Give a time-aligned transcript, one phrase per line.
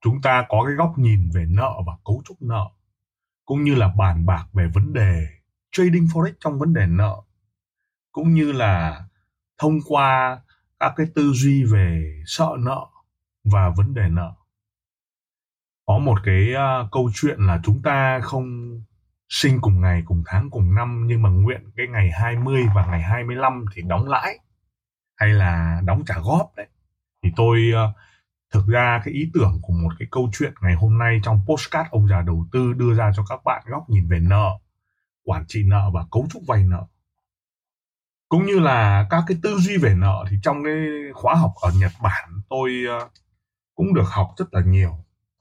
[0.00, 2.66] chúng ta có cái góc nhìn về nợ và cấu trúc nợ
[3.44, 5.26] cũng như là bàn bạc về vấn đề
[5.72, 7.16] trading forex trong vấn đề nợ
[8.12, 9.04] cũng như là
[9.58, 10.40] thông qua
[10.80, 12.86] các cái tư duy về sợ nợ
[13.44, 14.32] và vấn đề nợ.
[15.86, 18.80] Có một cái uh, câu chuyện là chúng ta không
[19.28, 23.02] sinh cùng ngày cùng tháng cùng năm nhưng mà nguyện cái ngày 20 và ngày
[23.02, 24.38] 25 thì đóng lãi
[25.16, 26.66] hay là đóng trả góp đấy.
[27.22, 27.96] Thì tôi uh,
[28.50, 31.90] thực ra cái ý tưởng của một cái câu chuyện ngày hôm nay trong postcard
[31.90, 34.58] ông già đầu tư đưa ra cho các bạn góc nhìn về nợ,
[35.24, 36.84] quản trị nợ và cấu trúc vay nợ.
[38.28, 40.74] Cũng như là các cái tư duy về nợ thì trong cái
[41.14, 43.08] khóa học ở Nhật Bản tôi ờ,
[43.74, 44.98] cũng được học rất là nhiều.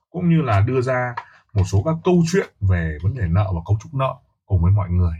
[0.09, 1.15] Cũng như là đưa ra
[1.53, 4.15] một số các câu chuyện về vấn đề nợ và cấu trúc nợ
[4.45, 5.17] cùng với mọi người.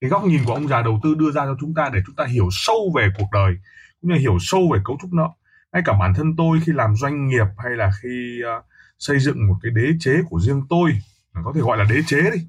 [0.00, 2.14] Cái góc nhìn của ông già đầu tư đưa ra cho chúng ta để chúng
[2.16, 3.54] ta hiểu sâu về cuộc đời,
[4.00, 5.28] cũng như hiểu sâu về cấu trúc nợ
[5.72, 8.64] ngay cả bản thân tôi khi làm doanh nghiệp hay là khi uh,
[8.98, 10.92] xây dựng một cái đế chế của riêng tôi
[11.44, 12.46] có thể gọi là đế chế đi.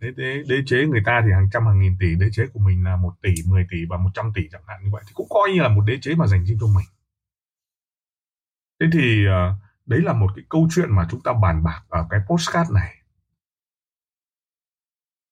[0.00, 2.60] Đế, đế, đế chế người ta thì hàng trăm hàng nghìn tỷ đế chế của
[2.60, 5.26] mình là một tỷ 10 tỷ và 100 tỷ chẳng hạn như vậy thì cũng
[5.30, 6.86] coi như là một đế chế mà dành riêng cho mình.
[8.80, 9.32] Thế thì uh,
[9.86, 12.96] đấy là một cái câu chuyện mà chúng ta bàn bạc ở cái postcard này.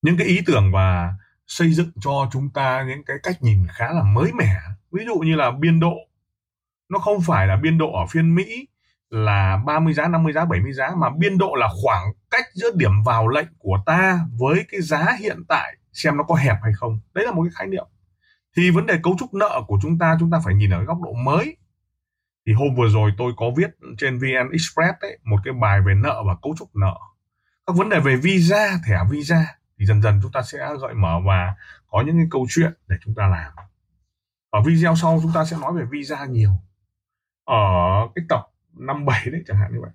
[0.02, 1.14] Những cái ý tưởng và
[1.46, 4.56] xây dựng cho chúng ta những cái cách nhìn khá là mới mẻ.
[4.92, 5.94] Ví dụ như là biên độ
[6.90, 8.66] nó không phải là biên độ ở phiên Mỹ
[9.10, 13.02] là 30 giá, 50 giá, 70 giá mà biên độ là khoảng cách giữa điểm
[13.04, 17.00] vào lệnh của ta với cái giá hiện tại xem nó có hẹp hay không.
[17.14, 17.84] Đấy là một cái khái niệm.
[18.56, 20.98] Thì vấn đề cấu trúc nợ của chúng ta chúng ta phải nhìn ở góc
[21.02, 21.56] độ mới.
[22.46, 25.94] Thì hôm vừa rồi tôi có viết trên VN Express ấy, một cái bài về
[25.94, 26.94] nợ và cấu trúc nợ.
[27.66, 29.46] Các vấn đề về visa, thẻ visa
[29.78, 31.54] thì dần dần chúng ta sẽ gợi mở và
[31.86, 33.52] có những cái câu chuyện để chúng ta làm.
[34.50, 36.50] Ở video sau chúng ta sẽ nói về visa nhiều
[37.44, 38.46] ở cái tập
[38.76, 39.90] năm bảy đấy chẳng hạn như vậy.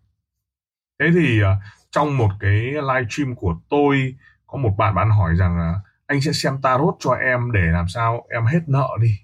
[1.00, 1.48] Thế thì uh,
[1.92, 4.16] trong một cái live stream của tôi
[4.48, 7.88] có một bạn bạn hỏi rằng là anh sẽ xem tarot cho em để làm
[7.88, 9.20] sao em hết nợ đi.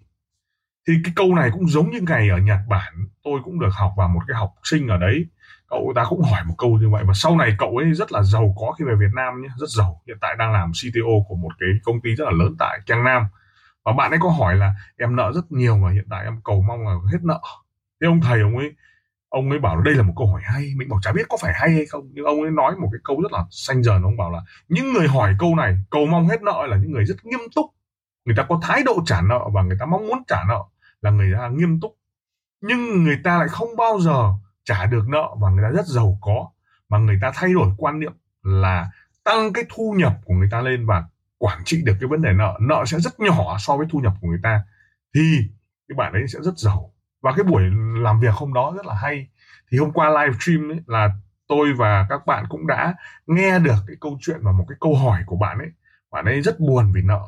[0.87, 2.93] Thì cái câu này cũng giống như ngày ở Nhật Bản
[3.23, 5.25] tôi cũng được học vào một cái học sinh ở đấy
[5.71, 7.03] cậu ta cũng hỏi một câu như vậy.
[7.07, 9.69] Và sau này cậu ấy rất là giàu có khi về Việt Nam nhé rất
[9.69, 10.01] giàu.
[10.07, 13.03] Hiện tại đang làm CTO của một cái công ty rất là lớn tại Giang
[13.03, 13.23] Nam.
[13.83, 16.61] Và bạn ấy có hỏi là em nợ rất nhiều mà hiện tại em cầu
[16.67, 17.41] mong là hết nợ
[18.01, 18.71] thế ông thầy ông ấy
[19.29, 21.53] ông ấy bảo đây là một câu hỏi hay, mình bảo chả biết có phải
[21.55, 24.17] hay hay không, nhưng ông ấy nói một cái câu rất là xanh dờn ông
[24.17, 27.25] bảo là những người hỏi câu này, cầu mong hết nợ là những người rất
[27.25, 27.65] nghiêm túc.
[28.25, 30.63] Người ta có thái độ trả nợ và người ta mong muốn trả nợ
[31.01, 31.97] là người ta nghiêm túc.
[32.61, 34.29] Nhưng người ta lại không bao giờ
[34.63, 36.49] trả được nợ và người ta rất giàu có.
[36.89, 38.13] Mà người ta thay đổi quan niệm
[38.43, 38.91] là
[39.23, 41.03] tăng cái thu nhập của người ta lên và
[41.37, 42.57] quản trị được cái vấn đề nợ.
[42.61, 44.63] Nợ sẽ rất nhỏ so với thu nhập của người ta.
[45.15, 45.37] Thì
[45.87, 47.63] cái bạn ấy sẽ rất giàu và cái buổi
[48.01, 49.27] làm việc hôm đó rất là hay.
[49.71, 51.09] Thì hôm qua live stream ấy, là
[51.47, 52.93] tôi và các bạn cũng đã
[53.27, 55.69] nghe được cái câu chuyện và một cái câu hỏi của bạn ấy.
[56.11, 57.27] Bạn ấy rất buồn vì nợ.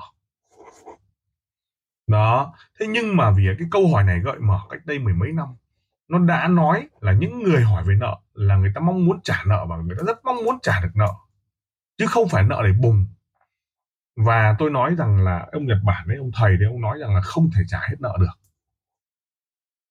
[2.07, 2.53] Đó.
[2.79, 5.47] Thế nhưng mà vì cái câu hỏi này gợi mở cách đây mười mấy năm
[6.07, 9.43] nó đã nói là những người hỏi về nợ là người ta mong muốn trả
[9.45, 11.13] nợ và người ta rất mong muốn trả được nợ
[11.97, 13.07] chứ không phải nợ để bùng.
[14.15, 17.15] Và tôi nói rằng là ông Nhật Bản đấy ông thầy đấy ông nói rằng
[17.15, 18.52] là không thể trả hết nợ được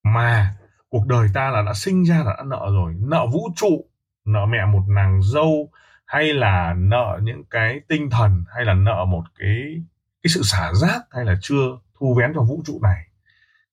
[0.03, 0.55] mà
[0.89, 2.95] cuộc đời ta là đã sinh ra là đã nợ rồi.
[2.99, 3.85] Nợ vũ trụ
[4.25, 5.71] nợ mẹ một nàng dâu
[6.07, 9.83] hay là nợ những cái tinh thần hay là nợ một cái
[10.23, 13.07] cái sự xả rác hay là chưa thu vén cho vũ trụ này.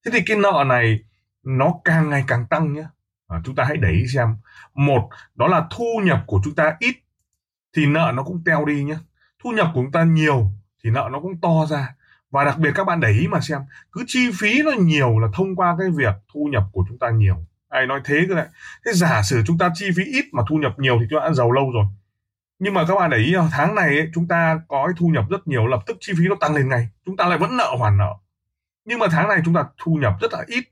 [0.05, 0.99] Thế thì cái nợ này
[1.43, 2.83] nó càng ngày càng tăng nhé
[3.27, 4.37] à, chúng ta hãy để ý xem.
[4.73, 6.95] Một đó là thu nhập của chúng ta ít
[7.75, 8.97] thì nợ nó cũng teo đi nhé
[9.43, 10.51] thu nhập của chúng ta nhiều
[10.83, 11.95] thì nợ nó cũng to ra
[12.31, 13.61] và đặc biệt các bạn để ý mà xem
[13.91, 17.09] cứ chi phí nó nhiều là thông qua cái việc thu nhập của chúng ta
[17.09, 17.35] nhiều.
[17.69, 18.47] Ai nói thế cơ đấy.
[18.85, 21.27] Thế giả sử chúng ta chi phí ít mà thu nhập nhiều thì chúng ta
[21.27, 21.85] đã giàu lâu rồi.
[22.59, 25.25] Nhưng mà các bạn để ý tháng này ấy, chúng ta có cái thu nhập
[25.29, 26.89] rất nhiều lập tức chi phí nó tăng lên ngay.
[27.05, 28.13] Chúng ta lại vẫn nợ hoàn nợ.
[28.85, 30.63] Nhưng mà tháng này chúng ta thu nhập rất là ít.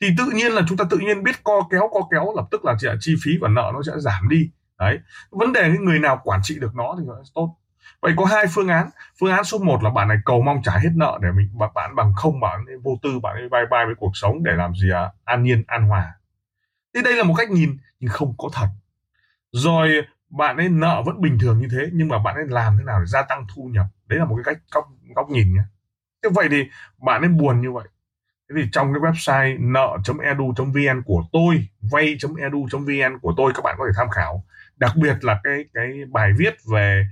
[0.00, 2.64] Thì tự nhiên là chúng ta tự nhiên biết co kéo co kéo lập tức
[2.64, 4.50] là chi phí và nợ nó sẽ giảm đi.
[4.78, 4.98] Đấy.
[5.30, 7.56] Vấn đề cái người nào quản trị được nó thì nó tốt
[8.00, 8.90] vậy có hai phương án.
[9.20, 11.96] Phương án số 1 là bạn này cầu mong trả hết nợ để mình, bạn
[11.96, 14.74] bằng không, bạn ấy vô tư, bạn ấy bye bye với cuộc sống để làm
[14.74, 15.10] gì à?
[15.24, 16.14] an nhiên, an hòa.
[16.94, 18.68] Thì đây là một cách nhìn, nhưng không có thật.
[19.52, 22.84] Rồi bạn ấy nợ vẫn bình thường như thế, nhưng mà bạn ấy làm thế
[22.84, 23.86] nào để gia tăng thu nhập?
[24.06, 25.62] Đấy là một cái cách góc góc nhìn nhé.
[26.22, 26.64] Thế vậy thì
[26.98, 27.84] bạn ấy buồn như vậy.
[28.48, 33.92] Thế thì trong cái website nợ.edu.vn của tôi vay.edu.vn của tôi, các bạn có thể
[33.96, 34.44] tham khảo.
[34.76, 37.06] Đặc biệt là cái cái bài viết về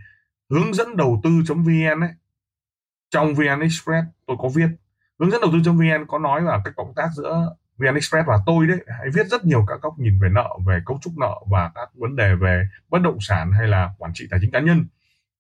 [0.52, 2.10] hướng dẫn đầu tư.vn ấy
[3.10, 4.69] trong VN Express tôi có viết
[5.19, 8.66] hướng dẫn đầu tư.vn có nói là cái cộng tác giữa VN Express và tôi
[8.66, 11.70] đấy hãy viết rất nhiều các góc nhìn về nợ, về cấu trúc nợ và
[11.75, 14.87] các vấn đề về bất động sản hay là quản trị tài chính cá nhân.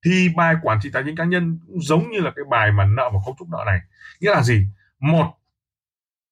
[0.04, 2.84] Thì bài quản trị tài chính cá nhân cũng giống như là cái bài mà
[2.84, 3.80] nợ và cấu trúc nợ này.
[4.20, 4.66] Nghĩa là gì?
[4.98, 5.34] Một,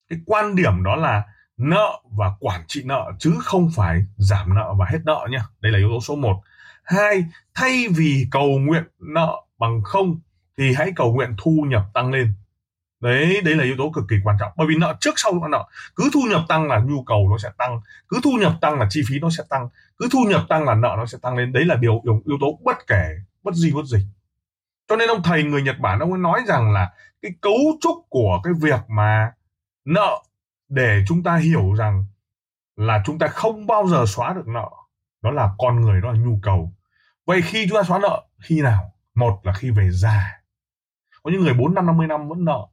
[0.08, 1.22] cái quan điểm đó là
[1.56, 5.40] nợ và quản trị nợ chứ không phải giảm nợ và hết nợ nhé.
[5.60, 6.42] Đây là yếu tố số 1.
[6.90, 10.20] Hai, thay vì cầu nguyện nợ bằng không
[10.58, 12.32] thì hãy cầu nguyện thu nhập tăng lên.
[13.00, 14.52] Đấy đấy là yếu tố cực kỳ quan trọng.
[14.56, 17.50] Bởi vì nợ trước sau nợ cứ thu nhập tăng là nhu cầu nó sẽ
[17.58, 20.64] tăng cứ thu nhập tăng là chi phí nó sẽ tăng cứ thu nhập tăng
[20.64, 21.52] là nợ nó sẽ tăng lên.
[21.52, 23.08] Đấy là điều yếu, yếu tố bất kể
[23.42, 24.06] bất di bất dịch.
[24.88, 26.92] Cho nên ông thầy người Nhật Bản ông ấy nói rằng là
[27.22, 29.32] cái cấu trúc của cái việc mà
[29.84, 30.22] nợ
[30.68, 32.04] để chúng ta hiểu rằng
[32.76, 34.70] là chúng ta không bao giờ xóa được nợ
[35.22, 36.72] đó là con người đó là nhu cầu
[37.30, 38.92] vậy khi chúng ta xóa nợ khi nào?
[39.14, 40.40] Một là khi về già.
[41.22, 42.66] Có những người bốn năm năm mươi năm vẫn nợ.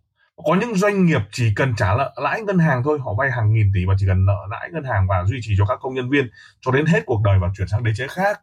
[0.46, 3.54] Có những doanh nghiệp chỉ cần trả lợ, lãi ngân hàng thôi họ vay hàng
[3.54, 5.94] nghìn tỷ và chỉ cần nợ lãi ngân hàng và duy trì cho các công
[5.94, 6.30] nhân viên
[6.62, 8.42] cho đến hết cuộc đời và chuyển sang đế chế khác.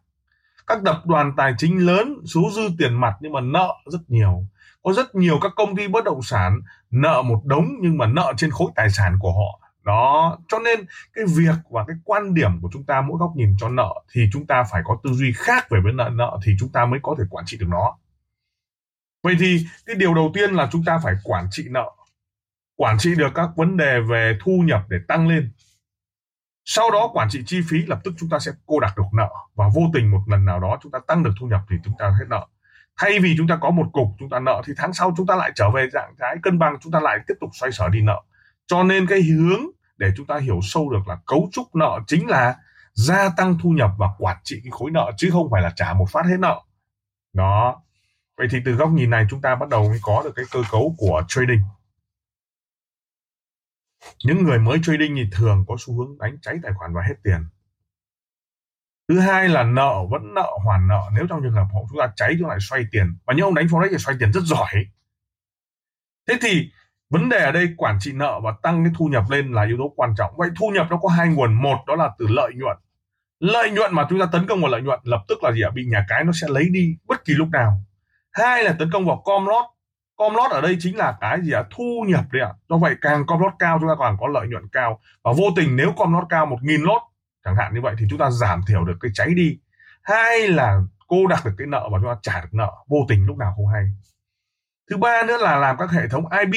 [0.67, 4.43] Các tập đoàn tài chính lớn số dư tiền mặt nhưng mà nợ rất nhiều.
[4.83, 6.59] Có rất nhiều các công ty bất động sản
[6.91, 10.85] nợ một đống nhưng mà nợ trên khối tài sản của họ đó cho nên
[11.13, 14.29] cái việc và cái quan điểm của chúng ta mỗi góc nhìn cho nợ thì
[14.33, 16.99] chúng ta phải có tư duy khác về vấn nợ nợ thì chúng ta mới
[17.03, 17.97] có thể quản trị được nó
[19.23, 21.91] vậy thì cái điều đầu tiên là chúng ta phải quản trị nợ
[22.75, 25.51] quản trị được các vấn đề về thu nhập để tăng lên
[26.65, 29.29] sau đó quản trị chi phí lập tức chúng ta sẽ cô đặc được nợ
[29.55, 31.93] và vô tình một lần nào đó chúng ta tăng được thu nhập thì chúng
[31.97, 32.47] ta hết nợ
[32.97, 35.35] thay vì chúng ta có một cục chúng ta nợ thì tháng sau chúng ta
[35.35, 38.01] lại trở về trạng thái cân bằng chúng ta lại tiếp tục xoay sở đi
[38.01, 38.21] nợ
[38.67, 39.65] cho nên cái hướng
[39.97, 42.55] để chúng ta hiểu sâu được là cấu trúc nợ chính là
[42.93, 45.93] gia tăng thu nhập và quản trị cái khối nợ, chứ không phải là trả
[45.93, 46.61] một phát hết nợ.
[47.33, 47.81] Đó.
[48.37, 50.63] Vậy thì từ góc nhìn này chúng ta bắt đầu mới có được cái cơ
[50.71, 51.61] cấu của trading.
[54.23, 57.15] Những người mới trading thì thường có xu hướng đánh cháy tài khoản và hết
[57.23, 57.45] tiền.
[59.07, 61.09] Thứ hai là nợ vẫn nợ hoàn nợ.
[61.15, 63.17] Nếu trong trường hợp họ chúng ta cháy, chúng lại xoay tiền.
[63.25, 64.85] Và những ông đánh forex thì xoay tiền rất giỏi.
[66.27, 66.71] Thế thì
[67.09, 69.77] vấn đề ở đây quản trị nợ và tăng cái thu nhập lên là yếu
[69.77, 70.33] tố quan trọng.
[70.37, 71.53] Vậy thu nhập nó có hai nguồn.
[71.53, 72.77] Một, đó là từ lợi nhuận.
[73.39, 75.69] Lợi nhuận mà chúng ta tấn công vào lợi nhuận, lập tức là gì ạ?
[75.73, 77.81] Bị nhà cái nó sẽ lấy đi bất kỳ lúc nào.
[78.31, 79.65] Hai là tấn công vào com lót
[80.17, 81.63] com lót ở đây chính là cái gì ạ?
[81.71, 82.53] Thu nhập đấy ạ.
[82.69, 84.99] Do vậy càng com lót cao, chúng ta càng có lợi nhuận cao.
[85.23, 87.01] Và vô tình nếu com lót cao một nghìn lót
[87.45, 89.57] chẳng hạn như vậy, thì chúng ta giảm thiểu được cái cháy đi.
[90.03, 92.71] Hai là cô đặt được cái nợ và chúng ta trả được nợ.
[92.87, 93.83] Vô tình lúc nào không hay.
[94.89, 96.53] Thứ ba nữa là làm các hệ thống IB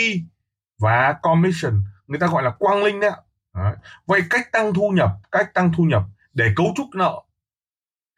[0.78, 3.75] và commission, người ta gọi là quang linh đấy ạ.
[4.06, 6.02] Vậy cách tăng thu nhập, cách tăng thu nhập
[6.32, 7.22] để cấu trúc nợ,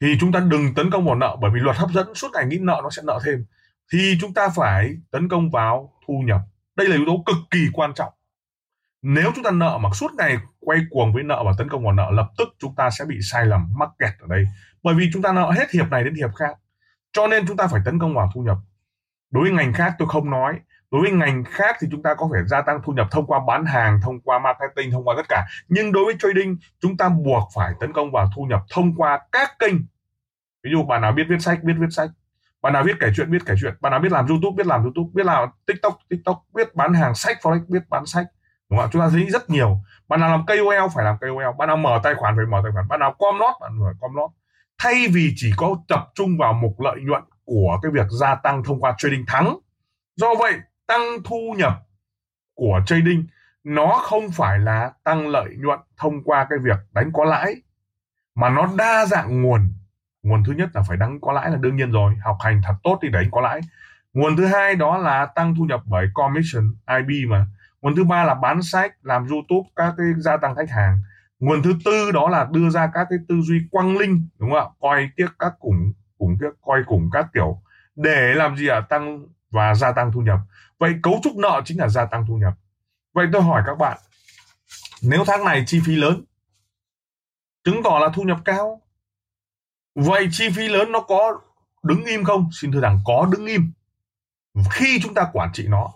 [0.01, 2.47] thì chúng ta đừng tấn công vào nợ, bởi vì luật hấp dẫn, suốt ngày
[2.47, 3.47] nghĩ nợ nó sẽ nợ thêm.
[3.93, 6.41] Thì chúng ta phải tấn công vào thu nhập.
[6.77, 8.13] Đây là yếu tố cực kỳ quan trọng.
[9.03, 11.93] Nếu chúng ta nợ mà suốt ngày quay cuồng với nợ và tấn công vào
[11.93, 14.45] nợ, lập tức chúng ta sẽ bị sai lầm, mắc kẹt ở đây.
[14.83, 16.57] Bởi vì chúng ta nợ hết hiệp này đến hiệp khác.
[17.13, 18.57] Cho nên chúng ta phải tấn công vào thu nhập.
[19.31, 22.29] Đối với ngành khác tôi không nói đối với ngành khác thì chúng ta có
[22.35, 25.29] thể gia tăng thu nhập thông qua bán hàng, thông qua marketing, thông qua tất
[25.29, 25.47] cả.
[25.69, 29.21] Nhưng đối với trading, chúng ta buộc phải tấn công vào thu nhập thông qua
[29.33, 29.75] các kênh.
[30.65, 32.11] Ví dụ bạn nào biết viết sách, biết viết sách.
[32.63, 33.75] Bạn nào biết kể chuyện, biết kể chuyện.
[33.81, 35.11] Bạn nào biết làm youtube, biết làm youtube.
[35.15, 36.43] Biết làm tiktok tiktok.
[36.55, 38.27] Biết bán hàng sách, forex, biết bán sách.
[38.71, 39.79] Đúng không chúng ta thấy rất nhiều.
[40.09, 41.57] Bạn nào làm KOL, phải làm KOL.
[41.59, 42.89] Bạn nào mở tài khoản, phải mở tài khoản.
[42.89, 44.31] Bạn nào com lót bạn phải com lót
[44.83, 48.65] thay vì chỉ có tập trung vào mục lợi nhuận của cái việc gia tăng
[48.65, 49.57] thông qua trading thắng.
[50.17, 50.55] Do vậy
[50.91, 51.73] tăng thu nhập
[52.55, 53.27] của trading,
[53.65, 57.55] nó không phải là tăng lợi nhuận thông qua cái việc đánh có lãi,
[58.35, 59.73] mà nó đa dạng nguồn.
[60.23, 62.75] Nguồn thứ nhất là phải đánh có lãi là đương nhiên rồi, học hành thật
[62.83, 63.61] tốt thì đánh có lãi.
[64.13, 67.47] Nguồn thứ hai đó là tăng thu nhập bởi commission IB mà.
[67.83, 71.03] Nguồn thứ ba là bán sách, làm YouTube, các cái gia tăng khách hàng.
[71.41, 74.59] Nguồn thứ tư đó là đưa ra các cái tư duy quăng linh đúng không
[74.59, 74.75] ạ?
[74.81, 77.63] Coi tiếc các củng củng tiếc coi củng các kiểu.
[77.97, 78.77] Để làm gì ạ?
[78.77, 78.81] À?
[78.81, 80.39] tăng và gia tăng thu nhập.
[80.79, 82.55] Vậy cấu trúc nợ chính là gia tăng thu nhập.
[83.13, 83.99] Vậy tôi hỏi các bạn,
[85.03, 86.25] nếu tháng này chi phí lớn,
[87.65, 88.81] chứng tỏ là thu nhập cao,
[89.95, 91.41] vậy chi phí lớn nó có
[91.83, 92.49] đứng im không?
[92.53, 93.73] Xin thưa rằng có đứng im.
[94.71, 95.93] Khi chúng ta quản trị nó,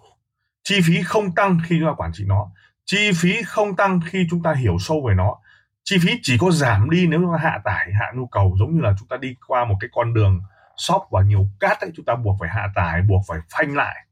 [0.63, 2.51] chi phí không tăng khi chúng ta quản trị nó,
[2.85, 5.37] chi phí không tăng khi chúng ta hiểu sâu về nó,
[5.85, 8.75] chi phí chỉ có giảm đi nếu chúng ta hạ tải, hạ nhu cầu, giống
[8.75, 10.41] như là chúng ta đi qua một cái con đường
[10.77, 14.07] shop và nhiều cát ấy, chúng ta buộc phải hạ tải, buộc phải phanh lại.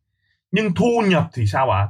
[0.50, 1.88] Nhưng thu nhập thì sao ạ?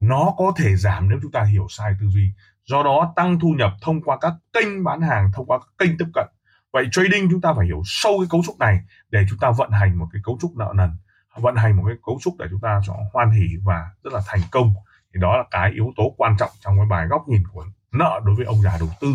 [0.00, 2.32] Nó có thể giảm nếu chúng ta hiểu sai tư duy.
[2.66, 5.98] Do đó, tăng thu nhập thông qua các kênh bán hàng, thông qua các kênh
[5.98, 6.26] tiếp cận.
[6.72, 9.70] Vậy trading chúng ta phải hiểu sâu cái cấu trúc này để chúng ta vận
[9.70, 10.90] hành một cái cấu trúc nợ nần,
[11.36, 14.20] vận hành một cái cấu trúc để chúng ta cho hoan hỉ và rất là
[14.26, 14.74] thành công.
[15.14, 18.20] Thì đó là cái yếu tố quan trọng trong cái bài góc nhìn của nợ
[18.24, 19.08] đối với ông già đầu tư.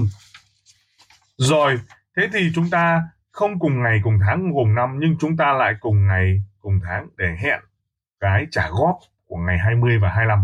[1.37, 1.79] Rồi,
[2.17, 3.03] thế thì chúng ta
[3.39, 7.07] không cùng ngày cùng tháng cùng năm, nhưng chúng ta lại cùng ngày cùng tháng
[7.17, 7.59] để hẹn
[8.19, 10.39] cái trả góp của ngày 20 và 25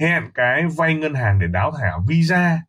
[0.00, 2.60] hẹn cái vay ngân hàng để đáo thẻ visa,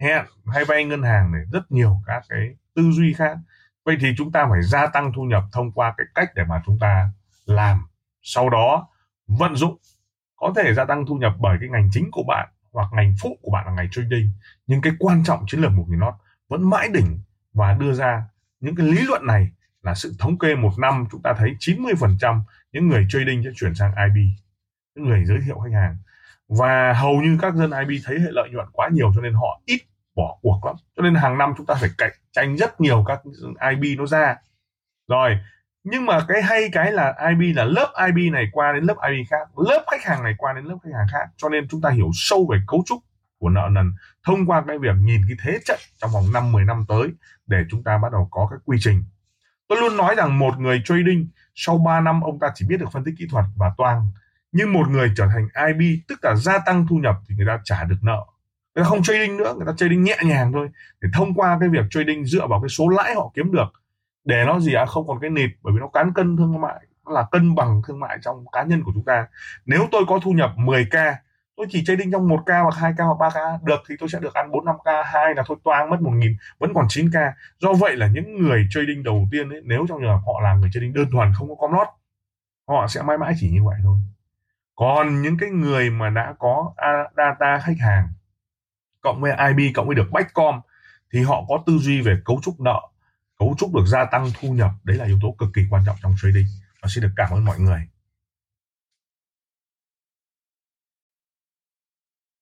[0.00, 3.38] hẹn hay vay ngân hàng để rất nhiều các cái tư duy khác.
[3.84, 6.62] Vậy thì chúng ta phải gia tăng thu nhập thông qua cái cách để mà
[6.66, 7.10] chúng ta
[7.46, 7.86] làm.
[8.22, 8.88] Sau đó,
[9.26, 9.76] vận dụng.
[10.36, 13.38] Có thể gia tăng thu nhập bởi cái ngành chính của bạn hoặc ngành phụ
[13.42, 14.32] của bạn là ngành trading,
[14.66, 16.14] nhưng cái quan trọng chiến lược một nghìn nót
[16.48, 17.20] vẫn mãi đỉnh
[17.52, 18.22] và đưa ra
[18.60, 19.48] những cái lý luận này
[19.82, 22.40] là sự thống kê một năm chúng ta thấy 90%
[22.72, 24.16] những người trading sẽ chuyển sang IB
[24.94, 25.96] những người giới thiệu khách hàng.
[26.48, 29.60] Và hầu như các dân IB thấy hệ lợi nhuận quá nhiều cho nên họ
[29.64, 29.80] ít
[30.14, 30.76] bỏ cuộc lắm.
[30.96, 33.20] Cho nên hàng năm chúng ta phải cạnh tranh rất nhiều các
[33.70, 34.36] IB nó ra.
[35.08, 35.38] Rồi,
[35.84, 39.26] nhưng mà cái hay cái là IB là lớp IB này qua đến lớp IB
[39.30, 41.90] khác, lớp khách hàng này qua đến lớp khách hàng khác, cho nên chúng ta
[41.90, 42.98] hiểu sâu về cấu trúc
[43.38, 43.92] của nợ nần
[44.24, 47.08] thông qua cái việc nhìn cái thế trận trong vòng 5 10 năm tới
[47.46, 49.04] để chúng ta bắt đầu có các quy trình.
[49.68, 52.92] Tôi luôn nói rằng một người trading sau 3 năm, ông ta chỉ biết được
[52.92, 54.06] phân tích kỹ thuật và toang.
[54.52, 57.60] Nhưng một người trở thành IB tức là gia tăng thu nhập thì người ta
[57.64, 58.26] trả được nợ.
[58.74, 60.68] Người ta không trading nữa, người ta trading nhẹ nhàng thôi.
[61.00, 63.68] Để thông qua cái việc trading dựa vào cái số lãi họ kiếm được,
[64.24, 66.86] để nó gì à không còn cái nịt, bởi vì nó cán cân thương mại,
[67.06, 69.26] nó là cân bằng thương mại trong cá nhân của chúng ta.
[69.66, 71.14] Nếu tôi có thu nhập 10k
[71.56, 74.50] tôi chỉ trading trong 1k hoặc 2k hoặc 3k được thì tôi sẽ được ăn
[74.50, 78.42] 4 5k hai là thôi toang mất 1000 vẫn còn 9k do vậy là những
[78.42, 81.32] người trading đầu tiên ấy, nếu trong trường hợp họ là người trading đơn thuần
[81.38, 81.86] không có com lót
[82.68, 83.98] họ sẽ mãi mãi chỉ như vậy thôi.
[84.74, 88.08] Còn những cái người mà đã có à, data khách hàng
[89.00, 90.60] cộng với IB cộng với được Backcom
[91.12, 92.80] thì họ có tư duy về cấu trúc nợ
[93.38, 94.70] cấu trúc được gia tăng thu nhập.
[94.84, 96.46] Đấy là yếu tố cực kỳ quan trọng trong trading.
[96.82, 97.80] Và xin được cảm ơn mọi người.